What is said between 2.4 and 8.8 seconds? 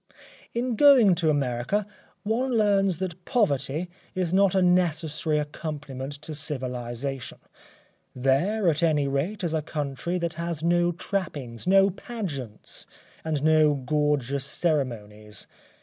learns that poverty is not a necessary accompaniment to civilisation. There